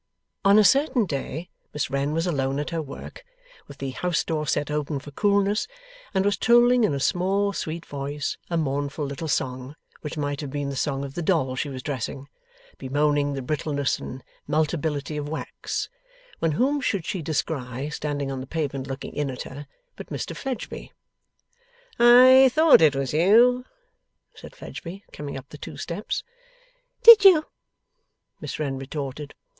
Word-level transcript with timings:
On 0.43 0.57
a 0.57 0.63
certain 0.63 1.05
day, 1.05 1.47
Miss 1.75 1.91
Wren 1.91 2.11
was 2.11 2.25
alone 2.25 2.57
at 2.59 2.71
her 2.71 2.81
work, 2.81 3.23
with 3.67 3.77
the 3.77 3.91
house 3.91 4.23
door 4.23 4.47
set 4.47 4.71
open 4.71 4.97
for 4.99 5.11
coolness, 5.11 5.67
and 6.11 6.25
was 6.25 6.37
trolling 6.39 6.83
in 6.83 6.95
a 6.95 6.99
small 6.99 7.53
sweet 7.53 7.85
voice 7.85 8.35
a 8.49 8.57
mournful 8.57 9.05
little 9.05 9.27
song 9.27 9.75
which 9.99 10.17
might 10.17 10.41
have 10.41 10.49
been 10.49 10.69
the 10.69 10.75
song 10.75 11.03
of 11.05 11.13
the 11.13 11.21
doll 11.21 11.55
she 11.55 11.69
was 11.69 11.83
dressing, 11.83 12.27
bemoaning 12.79 13.33
the 13.33 13.43
brittleness 13.43 13.99
and 13.99 14.23
meltability 14.49 15.17
of 15.19 15.29
wax, 15.29 15.87
when 16.39 16.53
whom 16.53 16.81
should 16.81 17.05
she 17.05 17.21
descry 17.21 17.87
standing 17.91 18.31
on 18.31 18.39
the 18.39 18.47
pavement, 18.47 18.87
looking 18.87 19.13
in 19.15 19.29
at 19.29 19.43
her, 19.43 19.67
but 19.95 20.07
Mr 20.09 20.35
Fledgeby. 20.35 20.91
'I 21.99 22.49
thought 22.51 22.81
it 22.81 22.95
was 22.95 23.13
you?' 23.13 23.65
said 24.33 24.55
Fledgeby, 24.55 25.03
coming 25.13 25.37
up 25.37 25.49
the 25.49 25.59
two 25.59 25.77
steps. 25.77 26.23
'Did 27.03 27.23
you?' 27.23 27.45
Miss 28.39 28.57
Wren 28.57 28.79
retorted. 28.79 29.35